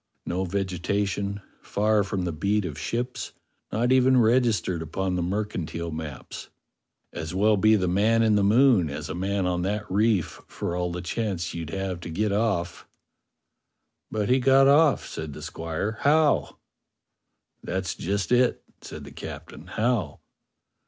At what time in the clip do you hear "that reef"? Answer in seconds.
9.61-10.41